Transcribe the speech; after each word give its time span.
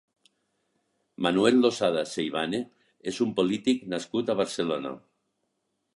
Manuel 1.25 1.59
Losada 1.65 2.03
Seivane 2.13 2.63
és 3.13 3.19
un 3.27 3.35
polític 3.41 3.87
nascut 3.95 4.33
a 4.35 4.41
Barcelona. 4.41 4.99